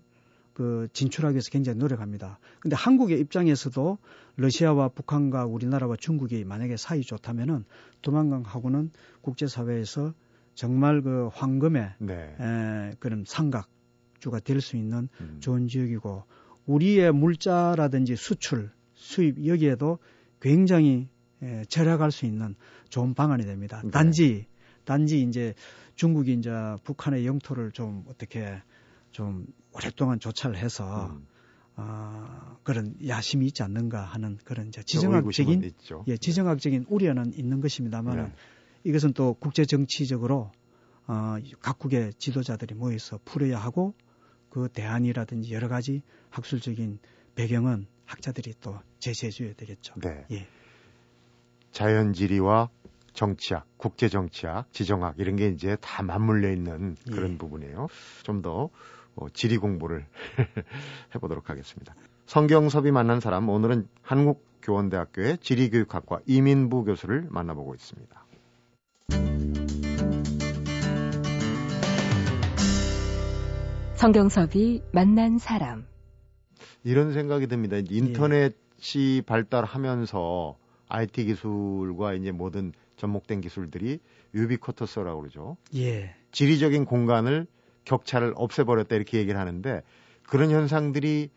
[0.54, 2.40] 그 진출하기 위해서 굉장히 노력합니다.
[2.60, 3.98] 근데 한국의 입장에서도
[4.36, 7.66] 러시아와 북한과 우리나라와 중국이 만약에 사이 좋다면은
[8.02, 10.14] 두만강하고는 국제사회에서
[10.54, 12.36] 정말 그 황금의 네.
[12.40, 15.38] 에, 그런 삼각주가 될 수 있는 음.
[15.40, 16.24] 좋은 지역이고
[16.66, 20.00] 우리의 물자라든지 수출, 수입 여기에도
[20.40, 21.08] 굉장히
[21.42, 22.56] 에, 절약할 수 있는
[22.90, 23.82] 좋은 방안이 됩니다.
[23.84, 23.92] 네.
[23.92, 24.46] 단지
[24.84, 25.54] 단지 이제
[25.96, 26.52] 중국이 이제
[26.84, 28.62] 북한의 영토를 좀 어떻게
[29.12, 31.28] 좀 오랫동안 조차를 해서 음.
[31.78, 35.72] 어, 그런 야심이 있지 않는가 하는 그런 이제 지정학적인
[36.08, 38.34] 예, 지정학적인 우려는 있는 것입니다만 네.
[38.84, 40.52] 이것은 또 국제 정치적으로
[41.08, 43.94] 어, 각국의 지도자들이 모여서 풀어야 하고
[44.50, 47.00] 그 대안이라든지 여러 가지 학술적인
[47.36, 49.96] 배경은 학자들이 또 제시해 줘야 되겠죠.
[50.02, 50.26] 네.
[50.32, 50.48] 예.
[51.72, 52.70] 자연지리와
[53.14, 57.38] 정치학, 국제정치학, 지정학 이런 게 이제 다 맞물려 있는 그런 예.
[57.38, 57.88] 부분이에요.
[58.24, 58.70] 좀더
[59.15, 60.06] 어, 지리 공부를
[61.15, 61.95] 해보도록 하겠습니다.
[62.26, 68.26] 성경섭이 만난 사람 오늘은 한국교원대학교의 지리교육학과 이민부 교수를 만나보고 있습니다.
[73.95, 75.86] 성경섭이 만난 사람
[76.84, 77.78] 이런 생각이 듭니다.
[77.78, 79.21] 인터넷이 예.
[79.21, 80.58] 발달하면서
[80.89, 84.00] IT 기술과 이제 모든 접목된 기술들이
[84.34, 85.58] 유비쿼터스라고 그러죠.
[85.76, 86.15] 예.
[86.32, 87.45] 지리적인 공간을
[87.86, 89.82] 격차를 없애버렸다 이렇게 얘기를 하는데
[90.28, 91.30] 그런 현상들이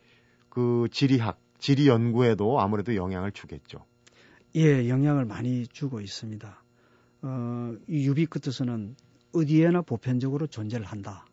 [0.49, 3.85] 그 지리학, 지리 연구에도 아무래도 영향을 주겠죠.
[4.57, 6.63] 예, 영향을 많이 주고 있습니다.
[7.23, 8.95] 어, 이 유비쿼터스는
[9.33, 11.27] 어디에나 보편적으로 존재를 한다.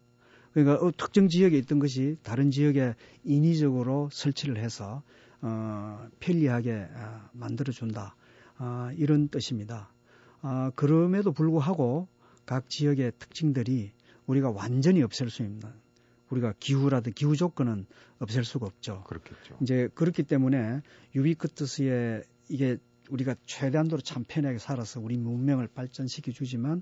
[0.54, 5.04] 그러니까 어, 특정 지역에 있던 것이 다른 지역에 인위적으로 설치를 해서
[5.41, 8.15] 어, 편리하게 어, 만들어준다.
[8.60, 9.91] 어, 이런 뜻입니다.
[10.41, 12.08] 어, 그럼에도 불구하고
[12.45, 13.91] 각 지역의 특징들이
[14.32, 15.60] 우리가 완전히 없앨 수 있는
[16.30, 17.86] 우리가 기후라든 기후 조건은
[18.20, 19.04] 없앨 수가 없죠.
[19.06, 19.58] 그렇겠죠.
[19.62, 20.82] 이제 그렇기 때문에
[21.13, 22.78] 유비크트스에 이게
[23.10, 26.82] 우리가 최대한도로 참 편하게 살아서 우리 문명을 발전시켜 주지만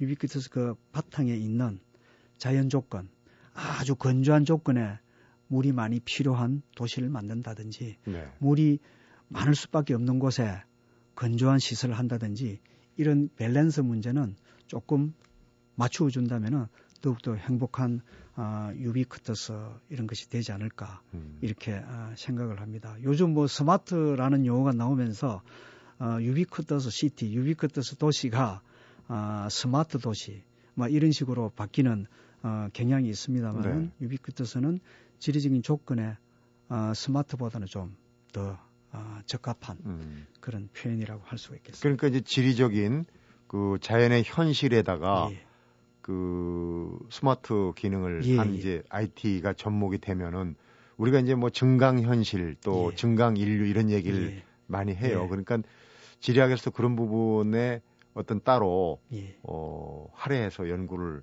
[0.00, 1.80] 유비쿼터스 그 바탕에 있는
[2.36, 3.08] 자연 조건
[3.54, 4.98] 아주 건조한 조건에
[5.48, 8.28] 물이 많이 필요한 도시를 만든다든지 네.
[8.38, 8.78] 물이
[9.28, 10.62] 많을 수밖에 없는 곳에
[11.14, 12.60] 건조한 시설을 한다든지
[12.96, 14.36] 이런 밸런스 문제는
[14.66, 15.14] 조금
[15.76, 16.66] 맞추어 준다면은
[17.00, 18.00] 더욱더 행복한
[18.36, 19.52] 어, 유비쿼터스
[19.90, 21.38] 이런 것이 되지 않을까 음.
[21.40, 22.96] 이렇게 어, 생각을 합니다.
[23.02, 25.42] 요즘 뭐 스마트라는 용어가 나오면서
[25.98, 28.62] 어, ubiquitous city, 유비쿼터스 도시가
[29.08, 30.42] 어, 스마트 도시
[30.74, 32.06] 뭐 이런 식으로 바뀌는
[32.42, 33.90] 어, 경향이 있습니다만 네.
[34.00, 34.80] 유비쿼터스는
[35.18, 36.16] 지리적인 조건에
[36.68, 38.58] 어, 스마트보다는 좀더
[38.92, 40.26] 어, 적합한 음.
[40.40, 41.82] 그런 표현이라고 할 수가 있겠습니다.
[41.82, 43.04] 그러니까 이제 지리적인
[43.46, 45.49] 그 자연의 현실에다가 예.
[46.10, 48.58] 그 스마트 기능을 예, 한 예.
[48.58, 50.56] 이제 IT가 접목이 되면은
[50.96, 52.96] 우리가 이제 뭐 증강 현실 또 예.
[52.96, 54.42] 증강 인류 이런 얘기를 예.
[54.66, 55.22] 많이 해요.
[55.24, 55.28] 예.
[55.28, 55.58] 그러니까
[56.18, 57.80] 지리학에서 그런 부분에
[58.14, 59.36] 어떤 따로 예.
[59.44, 61.22] 어 할애해서 연구를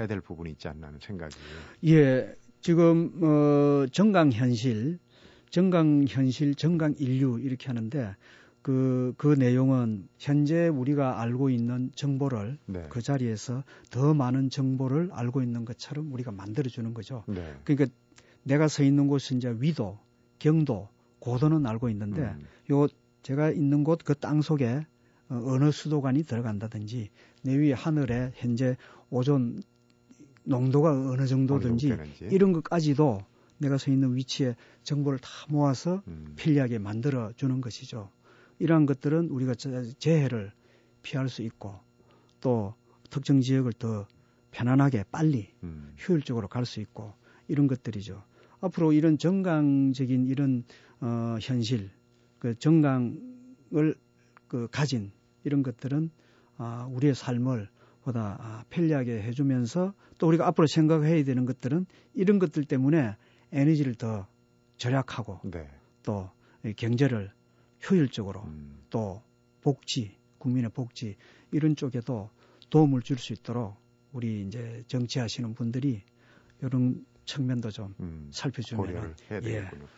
[0.00, 1.58] 해야 될 부분이 있지 않나 하는 생각이에요.
[1.86, 2.34] 예.
[2.60, 4.98] 지금 어 정강 현실,
[5.50, 8.16] 정강 현실, 정강 인류 이렇게 하는데
[8.64, 12.86] 그, 그 내용은 현재 우리가 알고 있는 정보를 네.
[12.88, 17.24] 그 자리에서 더 많은 정보를 알고 있는 것처럼 우리가 만들어주는 거죠.
[17.26, 17.54] 네.
[17.64, 17.94] 그러니까
[18.42, 19.98] 내가 서 있는 곳은 이제 위도,
[20.38, 22.46] 경도, 고도는 알고 있는데 음.
[22.70, 22.88] 요
[23.22, 24.86] 제가 있는 곳 그 땅 속에
[25.28, 27.10] 어, 어느 수도관이 들어간다든지
[27.42, 28.78] 내 위에 하늘에 현재
[29.10, 29.62] 오존
[30.44, 31.94] 농도가 어느 정도든지
[32.30, 33.20] 이런 것까지도
[33.58, 36.32] 내가 서 있는 위치에 정보를 다 모아서 음.
[36.36, 38.08] 편리하게 만들어 주는 것이죠.
[38.58, 39.54] 이러한 것들은 우리가
[39.98, 40.52] 재해를
[41.02, 41.78] 피할 수 있고
[42.40, 42.74] 또
[43.10, 44.06] 특정 지역을 더
[44.50, 45.94] 편안하게 빨리 음.
[46.06, 47.12] 효율적으로 갈 수 있고
[47.48, 48.22] 이런 것들이죠.
[48.60, 50.64] 앞으로 이런 정강적인 이런
[51.00, 51.90] 어, 현실,
[52.38, 53.94] 그 정강을
[54.48, 55.12] 그 가진
[55.42, 56.10] 이런 것들은
[56.56, 57.68] 아, 우리의 삶을
[58.02, 63.16] 보다 아, 편리하게 해주면서 또 우리가 앞으로 생각해야 되는 것들은 이런 것들 때문에
[63.52, 64.26] 에너지를 더
[64.76, 65.68] 절약하고 네.
[66.02, 66.30] 또
[66.76, 67.32] 경제를
[67.90, 68.82] 효율적으로 음.
[68.90, 69.22] 또
[69.62, 71.16] 복지, 국민의 복지
[71.52, 72.30] 이런 쪽에도
[72.70, 73.76] 도움을 줄 수 있도록
[74.12, 76.02] 우리 이제 정치하시는 분들이
[76.62, 79.82] 이런 측면도 좀 음, 살펴주면 해야 되겠군요.
[79.84, 79.88] 예.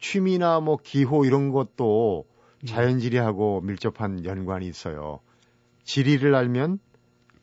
[0.00, 2.26] 취미나 뭐 기호 이런 것도
[2.62, 2.66] 예.
[2.66, 5.20] 자연지리하고 밀접한 연관이 있어요.
[5.84, 6.78] 지리를 알면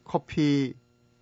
[0.03, 0.73] 커피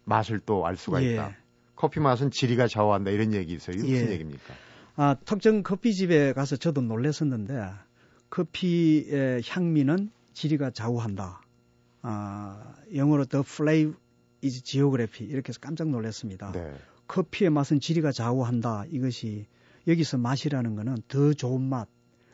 [0.05, 1.13] 맛을 또 알 수가 예.
[1.13, 1.35] 있다.
[1.75, 3.75] 커피 맛은 지리가 좌우한다 이런 얘기 있어요.
[3.77, 4.11] 이게 무슨 예.
[4.13, 4.53] 얘기입니까?
[4.95, 7.71] 아, 특정 커피집에 가서 저도 놀랐었는데
[8.29, 11.41] 커피의 향미는 지리가 좌우한다.
[12.01, 13.97] 아, 영어로 the flavor
[14.43, 16.51] is geography 이렇게 해서 깜짝 놀랐습니다.
[16.51, 16.73] 네.
[17.07, 18.85] 커피의 맛은 지리가 좌우한다.
[18.89, 19.47] 이것이
[19.87, 21.87] 여기서 맛이라는 거는 더 좋은 맛,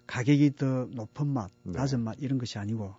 [0.08, 1.74] 가격이 더 높은 맛, 네.
[1.74, 2.96] 낮은 맛 이런 것이 아니고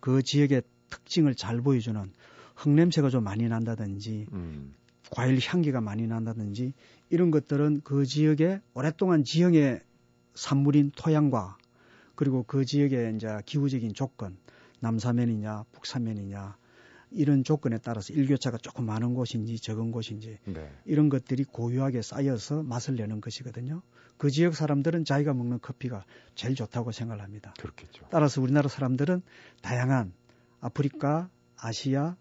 [0.00, 2.12] 그 지역의 특징을 잘 보여주는
[2.54, 4.74] 흙냄새가 좀 많이 난다든지 음.
[5.10, 6.72] 과일 향기가 많이 난다든지
[7.10, 9.80] 이런 것들은 그 지역의 오랫동안 지형의
[10.34, 11.58] 산물인 토양과
[12.16, 14.36] 그리고 그 지역의 이제 기후적인 조건,
[14.80, 16.56] 남사면이냐, 북사면이냐,
[17.12, 20.70] 이런 조건에 따라서 일교차가 조금 많은 곳인지 적은 곳인지 네.
[20.84, 23.82] 이런 것들이 고유하게 쌓여서 맛을 내는 것이거든요.
[24.18, 27.54] 그 지역 사람들은 자기가 먹는 커피가 제일 좋다고 생각을 합니다.
[27.60, 28.06] 그렇겠죠.
[28.10, 29.22] 따라서 우리나라 사람들은
[29.62, 30.12] 다양한
[30.60, 32.16] 아프리카, 아시아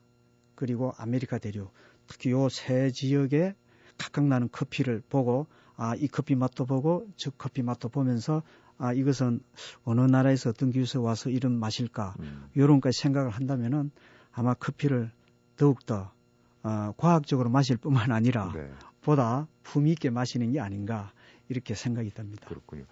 [0.55, 1.73] 그리고 아메리카 대륙
[2.08, 3.55] 특히 요 세 지역에
[3.97, 8.43] 각각 나는 커피를 보고 아 이 커피 맛도 보고 저 커피 맛도 보면서
[8.78, 9.40] 아 이것은
[9.84, 12.50] 어느 나라에서 어떤 기후에서 와서 이런 맛일까 음.
[12.56, 13.92] 이런까지 생각을 한다면은
[14.34, 15.12] 아마 커피를
[15.56, 16.12] 더욱더
[16.64, 18.70] 어, 과학적으로 마실 뿐만 아니라 네.
[19.02, 21.12] 보다 품위 있게 마시는 게 아닌가
[21.48, 22.48] 이렇게 생각이 듭니다.
[22.48, 22.86] 그렇군요.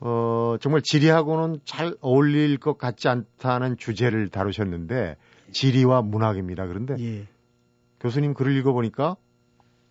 [0.00, 5.16] 어, 정말 지리하고는 잘 어울릴 것 같지 않다는 주제를 다루셨는데
[5.52, 6.66] 지리와 문학입니다.
[6.66, 7.26] 그런데 예.
[8.00, 9.16] 교수님 글을 읽어보니까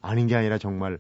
[0.02, 1.00] 아닌 게 아니라 정말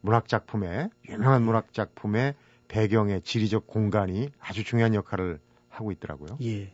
[0.00, 2.34] 문학 작품에 유명한 문학 작품에
[2.72, 6.38] 배경의 지리적 공간이 아주 중요한 역할을 하고 있더라고요.
[6.42, 6.72] 예.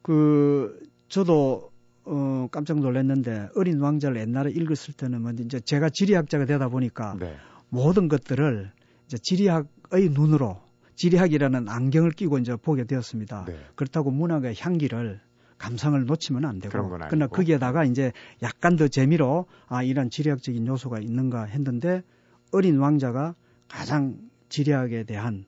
[0.00, 1.70] 그 저도
[2.04, 7.36] 어 깜짝 놀랐는데 어린 왕자를 옛날에 읽었을 때는 뭐 이제 제가 지리학자가 되다 보니까 네.
[7.68, 8.72] 모든 것들을
[9.06, 10.58] 이제 지리학의 눈으로
[10.94, 13.44] 지리학이라는 안경을 끼고 이제 보게 되었습니다.
[13.46, 13.58] 네.
[13.74, 15.20] 그렇다고 문학의 향기를
[15.58, 21.44] 감상을 놓치면 안 되고 그러나 거기에다가 이제 약간 더 재미로 아 이런 지리학적인 요소가 있는가
[21.44, 22.02] 했는데
[22.50, 23.34] 어린 왕자가
[23.68, 25.46] 가장 지리학에 대한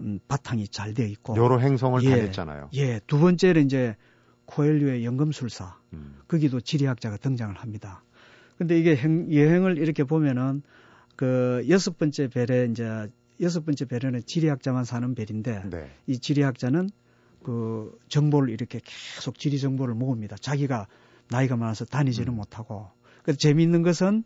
[0.00, 2.70] 음, 바탕이 잘 되어 있고 여러 행성을 예, 다녔잖아요.
[2.74, 3.96] 예, 두 번째는 이제
[4.46, 6.16] 코엘류의 연금술사 음.
[6.26, 8.02] 거기도 지리학자가 등장을 합니다.
[8.56, 10.62] 근데 이게 행, 여행을 이렇게 보면은
[11.16, 13.08] 그 여섯 번째 별에 이제
[13.40, 15.90] 여섯 번째 별에는 지리학자만 사는 별인데 네.
[16.06, 16.88] 이 지리학자는
[17.42, 20.36] 그 정보를 이렇게 계속 지리 정보를 모읍니다.
[20.36, 20.86] 자기가
[21.28, 22.36] 나이가 많아서 다니지는 음.
[22.36, 22.90] 못하고.
[23.22, 24.24] 그 재미있는 것은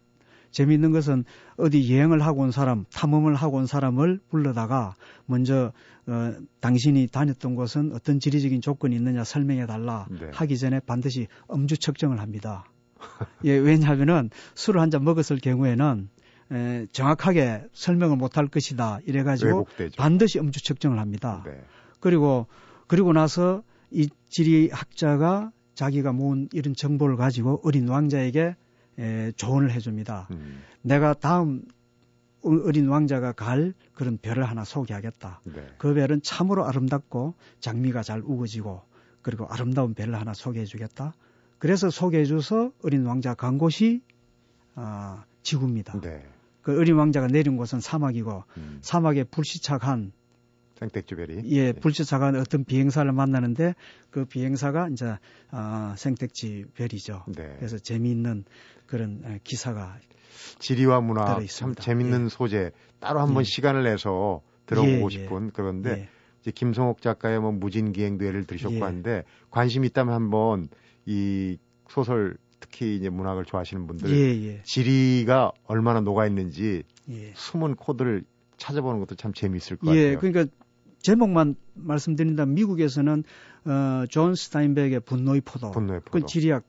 [0.50, 1.24] 재미있는 것은
[1.56, 4.94] 어디 여행을 하고 온 사람, 탐험을 하고 온 사람을 불러다가
[5.26, 5.72] 먼저
[6.06, 10.30] 어, 당신이 다녔던 곳은 어떤 지리적인 조건이 있느냐 설명해 달라 네.
[10.32, 12.64] 하기 전에 반드시 엄주 측정을 합니다.
[13.44, 16.08] 예, 왜냐하면은 술을 한 잔 먹었을 경우에는
[16.52, 19.96] 에, 정확하게 설명을 못할 것이다 이래가지고 왜곡되죠.
[19.96, 21.42] 반드시 엄주 측정을 합니다.
[21.46, 21.52] 네.
[22.00, 22.46] 그리고
[22.88, 28.56] 그리고 나서 이 지리학자가 자기가 모은 이런 정보를 가지고 어린 왕자에게
[29.00, 30.28] 에, 조언을 해줍니다.
[30.30, 30.62] 음.
[30.82, 31.62] 내가 다음
[32.42, 35.40] 어린 왕자가 갈 그런 별을 하나 소개하겠다.
[35.44, 35.66] 네.
[35.78, 38.82] 그 별은 참으로 아름답고 장미가 잘 우거지고
[39.22, 41.14] 그리고 아름다운 별을 하나 소개해 주겠다.
[41.58, 44.02] 그래서 소개해 줘서 어린 왕자 간 곳이
[44.74, 46.00] 아, 지구입니다.
[46.00, 46.26] 네.
[46.62, 48.78] 그 어린 왕자가 내린 곳은 사막이고 음.
[48.82, 50.12] 사막에 불시착한
[50.80, 53.74] 생택지별이 예, 불시착한 어떤 비행사를 만나는데
[54.10, 55.18] 그 비행사가 이제
[55.50, 57.24] 아, 생택지별이죠.
[57.36, 57.54] 네.
[57.58, 58.44] 그래서 재미있는
[58.90, 59.98] 그런 기사가
[60.58, 62.28] 지리와 문화 참 재밌는 예.
[62.28, 63.44] 소재 따로 한번 예.
[63.44, 65.08] 시간을 내서 들어보고 예, 예.
[65.08, 66.08] 싶은 그런데 예.
[66.40, 68.80] 이제 김성옥 작가의 뭐 무진기행도 예를 들으셨고 예.
[68.80, 70.68] 하는데 관심 있다면 한번
[71.06, 71.56] 이
[71.88, 76.82] 소설 특히 이제 문학을 좋아하시는 분들 지리가 얼마나 녹아 있는지
[77.34, 78.24] 숨은 코드를
[78.56, 80.18] 찾아보는 것도 참 재미있을 것 같아요.
[80.18, 80.44] 그러니까
[80.98, 83.24] 제목만 말씀드린다면 미국에서는
[83.64, 85.70] 어, 존 스타인벡의 분노의 포도.
[85.70, 86.10] 분노의 포도.
[86.10, 86.64] 그 지리학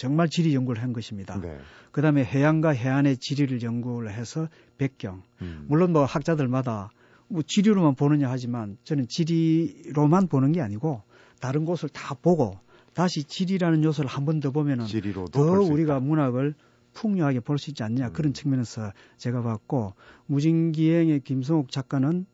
[0.00, 1.38] 정말 지리 연구를 한 것입니다.
[1.38, 1.58] 네.
[1.92, 5.22] 그다음에 해양과 해안의 지리를 연구를 해서 백경.
[5.42, 5.66] 음.
[5.68, 6.90] 물론 뭐 학자들마다
[7.28, 11.02] 뭐 지리로만 보느냐 하지만 저는 지리로만 보는 게 아니고
[11.38, 12.58] 다른 곳을 다 보고
[12.94, 14.86] 다시 지리라는 요소를 한 번 더 보면은
[15.32, 16.54] 더 우리가 문학을
[16.94, 18.12] 풍요하게 볼 수 있지 않냐 음.
[18.14, 19.92] 그런 측면에서 제가 봤고
[20.24, 22.24] 무진기행의 김성욱 작가는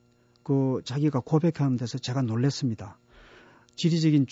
[0.44, 3.00] 그 자기가 고백하는 데서 제가 놀랬습니다.
[3.74, 4.26] 지리적인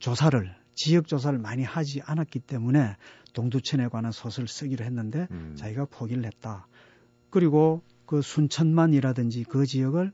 [0.00, 2.96] 조사를 지역 조사를 많이 하지 않았기 때문에
[3.32, 5.54] 동두천에 관한 소설을 쓰기로 했는데 음.
[5.56, 6.66] 자기가 포기를 했다.
[7.30, 10.12] 그리고 그 순천만이라든지 그 지역을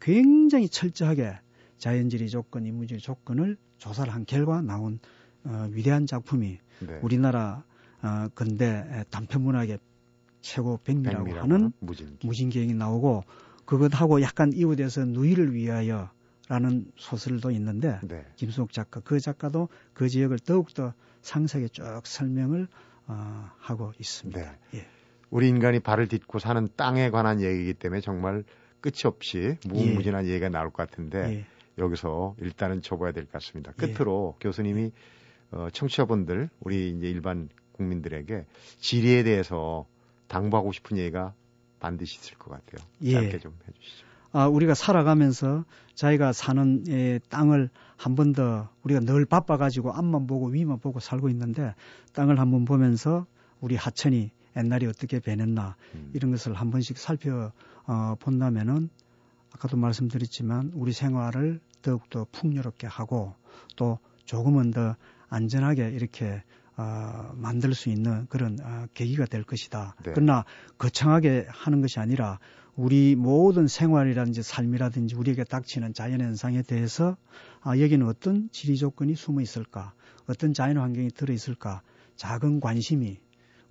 [0.00, 1.38] 굉장히 철저하게
[1.78, 4.98] 자연지리 조건, 인문지리 조건을 조사를 한 결과 나온
[5.44, 6.98] 어, 위대한 작품이 네.
[7.02, 7.64] 우리나라
[8.02, 9.78] 어, 근대 단편 문학의
[10.40, 12.26] 최고 백미라고 하는 무진기.
[12.26, 13.24] 무진기행이 나오고
[13.64, 16.10] 그것하고 약간 이웃에서 누이를 위하여
[16.48, 18.24] 라는 소설도 있는데 네.
[18.36, 22.68] 김수옥 작가 그 작가도 그 지역을 더욱더 상세하게 쭉 설명을
[23.08, 24.40] 어, 하고 있습니다.
[24.40, 24.78] 네.
[24.78, 24.86] 예.
[25.30, 28.44] 우리 인간이 발을 딛고 사는 땅에 관한 얘기이기 때문에 정말
[28.80, 30.30] 끝이 없이 무궁무진한 예.
[30.30, 31.46] 얘기가 나올 것 같은데 예.
[31.78, 33.72] 여기서 일단은 접어야 될 것 같습니다.
[33.82, 33.92] 예.
[33.92, 34.92] 끝으로 교수님이
[35.50, 38.46] 어, 청취자분들 우리 이제 일반 국민들에게
[38.78, 39.86] 지리에 대해서
[40.28, 41.34] 당부하고 싶은 얘기가
[41.80, 42.86] 반드시 있을 것 같아요.
[43.02, 43.12] 예.
[43.12, 44.06] 짧게 좀 해주시죠.
[44.32, 50.48] 아, 우리가 살아가면서 자기가 사는 예, 땅을 한 번 더 우리가 늘 바빠가지고 앞만 보고
[50.48, 51.74] 위만 보고 살고 있는데
[52.12, 53.26] 땅을 한 번 보면서
[53.60, 56.10] 우리 하천이 옛날에 어떻게 변했나 음.
[56.14, 57.52] 이런 것을 한 번씩 살펴
[57.86, 58.90] 어, 본다면은
[59.52, 63.34] 아까도 말씀드렸지만 우리 생활을 더욱더 풍요롭게 하고
[63.76, 64.96] 또 조금은 더
[65.28, 66.42] 안전하게 이렇게
[66.76, 69.94] 어, 만들 수 있는 그런 어, 계기가 될 것이다.
[70.04, 70.12] 네.
[70.14, 70.44] 그러나
[70.78, 72.38] 거창하게 하는 것이 아니라
[72.74, 77.16] 우리 모든 생활이라든지 삶이라든지 우리에게 닥치는 자연 현상에 대해서
[77.62, 79.94] 아, 여기는 어떤 지리 조건이 숨어 있을까?
[80.28, 81.80] 어떤 자연 환경이 들어 있을까?
[82.16, 83.18] 작은 관심이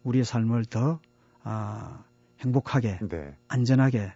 [0.03, 0.99] 우리의 삶을 더
[1.43, 2.03] 아,
[2.39, 3.37] 행복하게, 네.
[3.47, 4.11] 안전하게,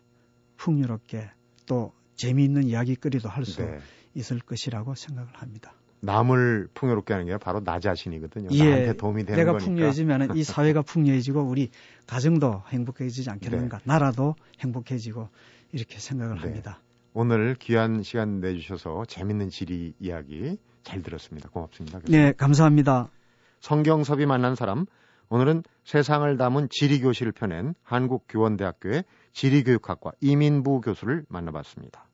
[0.57, 1.29] 풍요롭게
[1.67, 3.79] 또 재미있는 이야기거리도 할수 네.
[4.15, 5.73] 있을 것이라고 생각을 합니다.
[6.01, 8.49] 남을 풍요롭게 하는 게 바로 나 자신이거든요.
[8.51, 9.65] 예, 나한테 도움이 되는 내가 거니까.
[9.65, 11.69] 풍요해지면 이 사회가 풍요해지고 우리
[12.07, 13.77] 가정도 행복해지지 않겠는가.
[13.79, 13.83] 네.
[13.85, 15.29] 나라도 행복해지고
[15.71, 16.41] 이렇게 생각을 네.
[16.41, 16.81] 합니다.
[17.13, 21.49] 오늘 귀한 시간 내주셔서 재밌는 지리 이야기 잘 들었습니다.
[21.49, 21.99] 고맙습니다.
[21.99, 22.19] 교수님.
[22.19, 23.09] 네, 감사합니다.
[23.59, 24.85] 성경섭이 만난 사람
[25.29, 32.08] 오늘은 세상을 담은 지리 교실을 펴낸 한국교원대학교의 지리교육학과 이민부 교수를 만나봤습니다.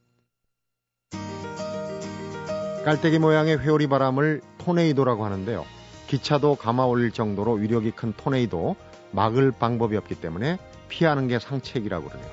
[2.85, 5.65] 깔때기 모양의 회오리 바람을 토네이도라고 하는데요.
[6.05, 8.75] 기차도 감아 올릴 정도로 위력이 큰 토네이도
[9.09, 12.29] 막을 방법이 없기 때문에 피하는 게 상책이라고 그러네요.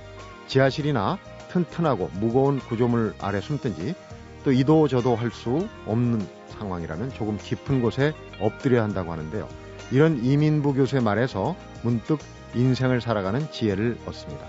[0.49, 1.17] 지하실이나
[1.51, 3.95] 튼튼하고 무거운 구조물 아래 숨든지
[4.45, 6.21] 또 이도 저도 할 수 없는
[6.59, 9.49] 상황이라면 조금 깊은 곳에 엎드려야 한다고 하는데요.
[9.91, 12.19] 이런 이민부 교수의 말에서 문득
[12.55, 14.47] 인생을 살아가는 지혜를 얻습니다.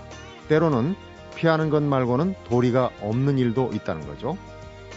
[0.48, 0.96] 때로는
[1.34, 4.36] 피하는 것 말고는 도리가 없는 일도 있다는 거죠.